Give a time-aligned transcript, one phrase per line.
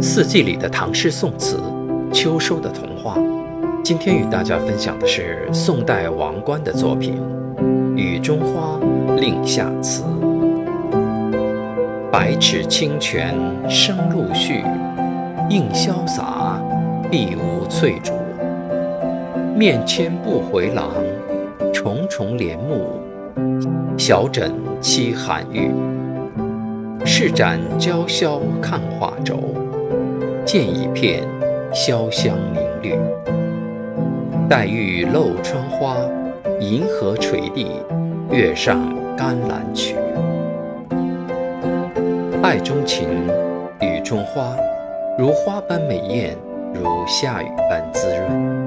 [0.00, 1.58] 四季里的唐诗宋词，
[2.12, 3.16] 秋收的童话。
[3.82, 7.16] 今天与大家分享的是宋代王观的作品
[7.96, 8.78] 《雨中花·
[9.16, 10.04] 令下词》：
[12.10, 13.34] 百尺清泉
[13.68, 14.62] 生露絮，
[15.48, 16.60] 映潇洒，
[17.10, 18.12] 碧无翠竹。
[19.56, 20.90] 面千步回廊，
[21.72, 23.00] 重重帘幕，
[23.96, 25.70] 小枕栖寒玉。
[27.04, 29.38] 试展娇绡看画轴，
[30.52, 31.26] 见一片
[31.72, 32.94] 潇湘明绿。
[34.50, 35.96] 黛玉露窗花，
[36.60, 37.80] 银河垂地，
[38.30, 39.96] 月上甘蓝曲。
[42.42, 43.08] 爱中情，
[43.80, 44.54] 雨中花，
[45.18, 46.36] 如花般美艳，
[46.74, 48.61] 如夏雨般滋润。